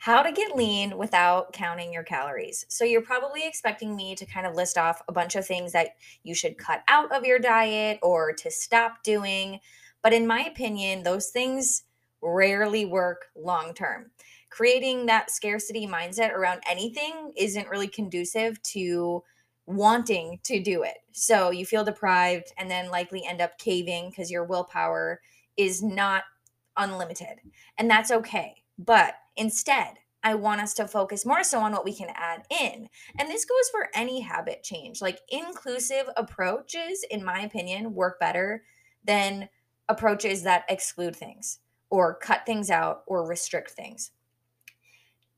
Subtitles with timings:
[0.00, 2.64] how to get lean without counting your calories.
[2.68, 5.96] So, you're probably expecting me to kind of list off a bunch of things that
[6.22, 9.60] you should cut out of your diet or to stop doing.
[10.02, 11.82] But in my opinion, those things
[12.22, 14.10] rarely work long term.
[14.48, 19.22] Creating that scarcity mindset around anything isn't really conducive to
[19.66, 20.96] wanting to do it.
[21.12, 25.20] So, you feel deprived and then likely end up caving because your willpower
[25.58, 26.24] is not
[26.78, 27.40] unlimited.
[27.76, 28.54] And that's okay.
[28.84, 32.90] But Instead, I want us to focus more so on what we can add in.
[33.18, 35.00] And this goes for any habit change.
[35.00, 38.64] Like inclusive approaches, in my opinion, work better
[39.02, 39.48] than
[39.88, 44.10] approaches that exclude things or cut things out or restrict things.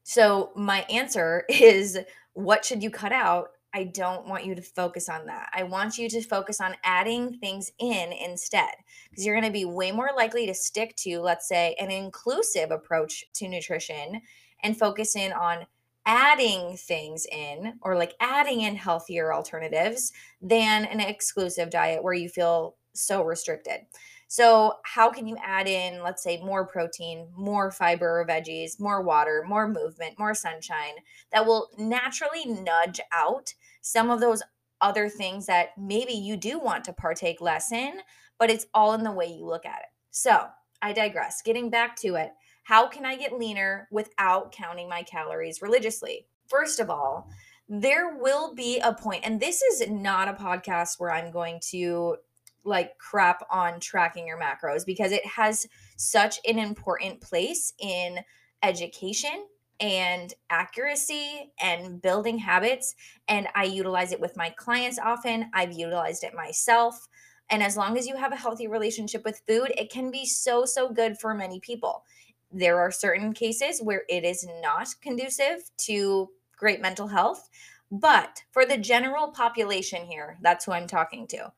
[0.03, 1.97] So, my answer is
[2.33, 3.51] what should you cut out?
[3.75, 5.49] I don't want you to focus on that.
[5.55, 8.75] I want you to focus on adding things in instead
[9.11, 12.71] because you're going to be way more likely to stick to, let's say, an inclusive
[12.71, 14.21] approach to nutrition
[14.63, 15.67] and focus in on
[16.05, 22.29] adding things in or like adding in healthier alternatives than an exclusive diet where you
[22.29, 23.81] feel so restricted.
[24.29, 29.03] So, how can you add in, let's say, more protein, more fiber or veggies, more
[29.03, 30.95] water, more movement, more sunshine
[31.33, 33.53] that will naturally nudge out
[33.83, 34.43] some of those
[34.81, 37.93] other things that maybe you do want to partake less in,
[38.39, 39.89] but it's all in the way you look at it.
[40.11, 40.47] So,
[40.81, 41.43] I digress.
[41.43, 42.33] Getting back to it,
[42.65, 46.27] how can I get leaner without counting my calories religiously?
[46.49, 47.29] First of all,
[47.69, 52.17] there will be a point, and this is not a podcast where I'm going to
[52.65, 55.67] like crap on tracking your macros because it has
[55.97, 58.21] such an important place in
[58.63, 59.47] education
[59.81, 62.95] and accuracy and building habits
[63.29, 65.51] and I utilize it with my clients often.
[65.55, 67.09] I've utilized it myself.
[67.51, 70.65] And as long as you have a healthy relationship with food, it can be so
[70.65, 72.05] so good for many people.
[72.51, 77.49] There are certain cases where it is not conducive to great mental health,
[77.91, 81.53] but for the general population here, that's who I'm talking to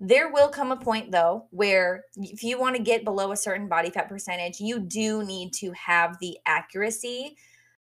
[0.00, 3.68] there will come a point though where if you want to get below a certain
[3.68, 7.36] body fat percentage, you do need to have the accuracy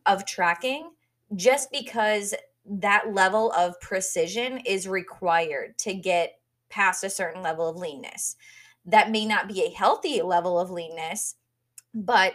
[0.06, 0.90] of tracking
[1.34, 6.38] just because that level of precision is required to get
[6.68, 8.36] past a certain level of leanness.
[8.84, 11.36] That may not be a healthy level of leanness,
[11.94, 12.34] but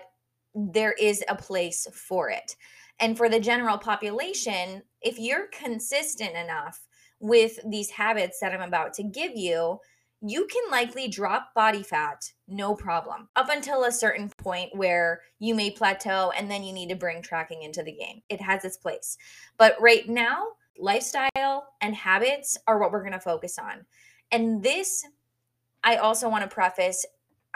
[0.55, 2.55] there is a place for it.
[2.99, 6.81] And for the general population, if you're consistent enough
[7.19, 9.79] with these habits that I'm about to give you,
[10.21, 15.53] you can likely drop body fat no problem up until a certain point where you
[15.53, 18.21] may plateau and then you need to bring tracking into the game.
[18.29, 19.17] It has its place.
[19.57, 20.47] But right now,
[20.79, 23.85] lifestyle and habits are what we're going to focus on.
[24.31, 25.05] And this,
[25.83, 27.05] I also want to preface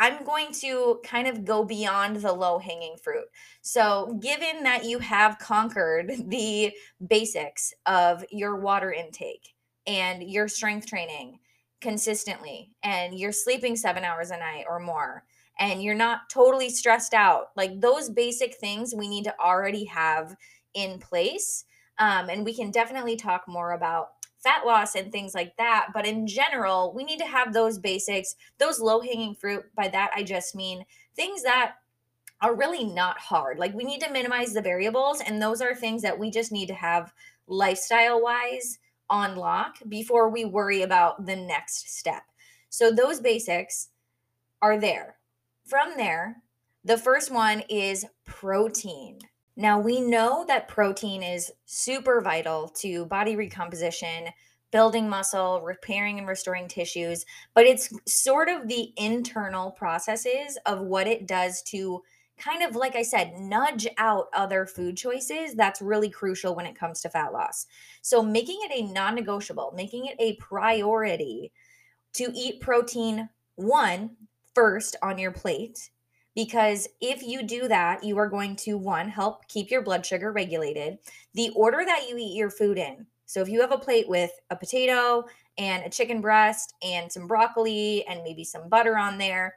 [0.01, 3.25] I'm going to kind of go beyond the low hanging fruit.
[3.61, 6.73] So, given that you have conquered the
[7.07, 9.53] basics of your water intake
[9.85, 11.37] and your strength training
[11.81, 15.23] consistently, and you're sleeping seven hours a night or more,
[15.59, 20.35] and you're not totally stressed out, like those basic things we need to already have
[20.73, 21.65] in place.
[21.99, 24.07] Um, and we can definitely talk more about
[24.43, 25.87] fat loss and things like that.
[25.93, 29.65] But in general, we need to have those basics, those low hanging fruit.
[29.75, 30.85] By that, I just mean
[31.15, 31.75] things that
[32.41, 33.59] are really not hard.
[33.59, 35.21] Like we need to minimize the variables.
[35.21, 37.13] And those are things that we just need to have
[37.47, 42.23] lifestyle wise on lock before we worry about the next step.
[42.69, 43.89] So those basics
[44.61, 45.17] are there.
[45.65, 46.37] From there,
[46.83, 49.19] the first one is protein.
[49.61, 54.29] Now, we know that protein is super vital to body recomposition,
[54.71, 61.05] building muscle, repairing and restoring tissues, but it's sort of the internal processes of what
[61.05, 62.01] it does to
[62.39, 65.53] kind of, like I said, nudge out other food choices.
[65.53, 67.67] That's really crucial when it comes to fat loss.
[68.01, 71.51] So, making it a non negotiable, making it a priority
[72.13, 74.15] to eat protein one
[74.55, 75.91] first on your plate
[76.35, 80.31] because if you do that, you are going to one help keep your blood sugar
[80.31, 80.97] regulated.
[81.33, 83.05] The order that you eat your food in.
[83.25, 85.23] So if you have a plate with a potato
[85.57, 89.55] and a chicken breast and some broccoli and maybe some butter on there,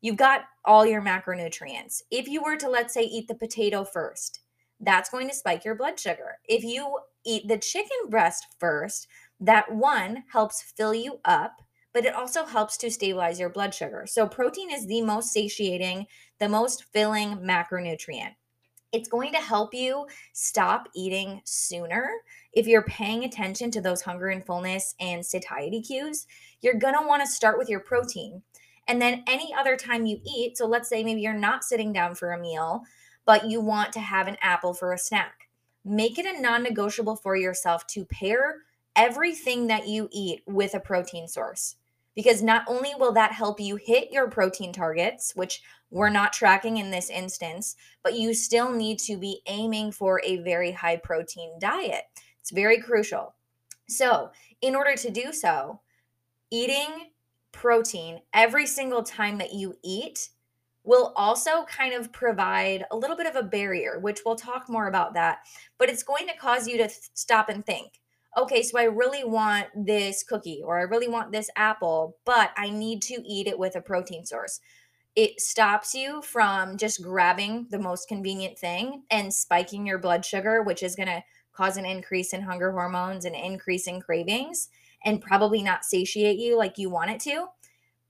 [0.00, 2.02] you've got all your macronutrients.
[2.10, 4.40] If you were to let's say eat the potato first,
[4.80, 6.38] that's going to spike your blood sugar.
[6.48, 9.06] If you eat the chicken breast first,
[9.40, 11.60] that one helps fill you up
[11.92, 14.06] but it also helps to stabilize your blood sugar.
[14.06, 16.06] So, protein is the most satiating,
[16.38, 18.34] the most filling macronutrient.
[18.92, 22.10] It's going to help you stop eating sooner.
[22.52, 26.26] If you're paying attention to those hunger and fullness and satiety cues,
[26.60, 28.42] you're going to want to start with your protein.
[28.88, 32.16] And then any other time you eat, so let's say maybe you're not sitting down
[32.16, 32.82] for a meal,
[33.24, 35.48] but you want to have an apple for a snack.
[35.84, 38.56] Make it a non negotiable for yourself to pair
[38.96, 41.76] everything that you eat with a protein source.
[42.14, 46.14] Because not only will that help you hit your protein targets, which we're mm.
[46.14, 50.72] not tracking in this instance, but you still need to be aiming for a very
[50.72, 52.04] high protein diet.
[52.40, 53.34] It's very crucial.
[53.88, 54.30] So,
[54.60, 55.80] in order to do so,
[56.50, 57.10] eating
[57.52, 60.30] protein every single time that you eat
[60.84, 64.88] will also kind of provide a little bit of a barrier, which we'll talk more
[64.88, 65.40] about that.
[65.78, 68.00] But it's going to cause you to th- stop and think
[68.36, 72.70] okay, so I really want this cookie or I really want this apple, but I
[72.70, 74.60] need to eat it with a protein source.
[75.16, 80.62] It stops you from just grabbing the most convenient thing and spiking your blood sugar,
[80.62, 84.68] which is going to cause an increase in hunger hormones and increase in cravings
[85.04, 87.46] and probably not satiate you like you want it to.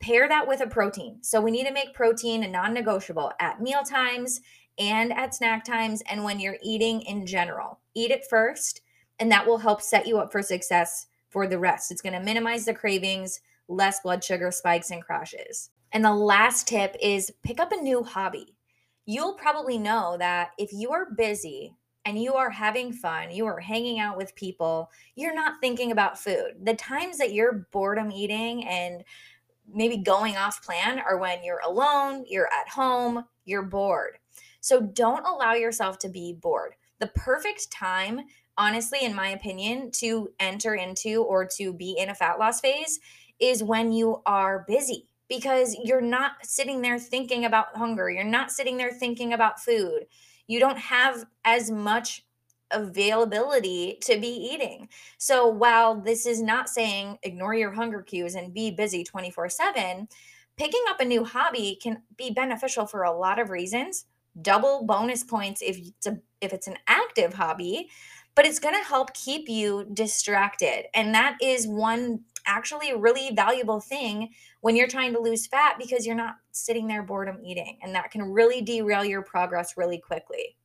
[0.00, 1.18] Pair that with a protein.
[1.22, 4.40] So we need to make protein a non-negotiable at meal times
[4.78, 7.80] and at snack times and when you're eating in general.
[7.94, 8.82] Eat it first
[9.20, 11.92] and that will help set you up for success for the rest.
[11.92, 15.70] It's going to minimize the cravings, less blood sugar spikes and crashes.
[15.92, 18.56] And the last tip is pick up a new hobby.
[19.06, 23.60] You'll probably know that if you are busy and you are having fun, you are
[23.60, 26.54] hanging out with people, you're not thinking about food.
[26.62, 29.04] The times that you're boredom eating and
[29.72, 34.18] maybe going off plan are when you're alone, you're at home, you're bored.
[34.60, 36.74] So don't allow yourself to be bored.
[37.00, 38.20] The perfect time
[38.60, 43.00] honestly, in my opinion, to enter into or to be in a fat loss phase
[43.40, 48.10] is when you are busy because you're not sitting there thinking about hunger.
[48.10, 50.06] You're not sitting there thinking about food.
[50.46, 52.26] You don't have as much
[52.70, 54.88] availability to be eating.
[55.16, 60.06] So while this is not saying ignore your hunger cues and be busy 24 7,
[60.58, 64.04] picking up a new hobby can be beneficial for a lot of reasons.
[64.42, 67.88] Double bonus points if it's a, if it's an active hobby,
[68.40, 70.86] but it's going to help keep you distracted.
[70.94, 74.30] And that is one actually really valuable thing
[74.62, 77.76] when you're trying to lose fat because you're not sitting there boredom eating.
[77.82, 80.56] And that can really derail your progress really quickly.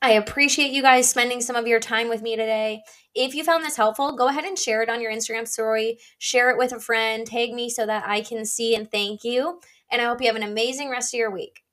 [0.00, 2.84] I appreciate you guys spending some of your time with me today.
[3.12, 6.50] If you found this helpful, go ahead and share it on your Instagram story, share
[6.50, 9.60] it with a friend, tag me so that I can see and thank you.
[9.90, 11.64] And I hope you have an amazing rest of your week.